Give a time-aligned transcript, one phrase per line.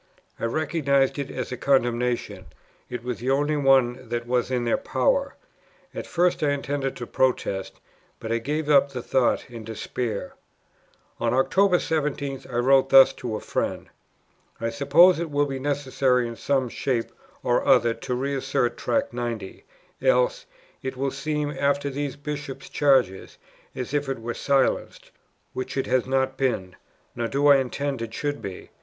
[0.39, 2.47] I recognized it as a condemnation;
[2.89, 5.35] it was the only one that was in their power.
[5.93, 7.79] At first I intended to protest;
[8.19, 10.33] but I gave up the thought in despair.
[11.19, 13.89] On October 17th, I wrote thus to a friend:
[14.59, 17.11] "I suppose it will be necessary in some shape
[17.43, 19.63] or other to re assert Tract 90;
[20.01, 20.47] else,
[20.81, 23.37] it will seem, after these Bishops' Charges,
[23.75, 25.11] as if it were silenced,
[25.53, 26.75] which it has not been,
[27.15, 28.71] nor do I intend it should be.